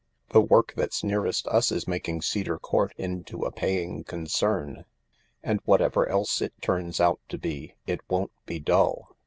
[0.29, 4.85] The work that's nearest us is making Cedar Court into a paying concern.
[5.43, 9.15] And whatever else it turns out to be, it won't be dull.